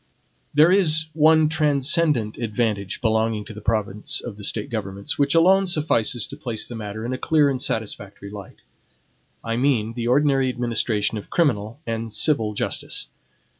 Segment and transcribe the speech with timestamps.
[0.51, 5.67] There is one transcendant advantage belonging to the province of the State governments, which alone
[5.67, 8.63] suffices to place the matter in a clear and satisfactory light,
[9.43, 13.09] I mean the ordinary administration of criminal and civil justice.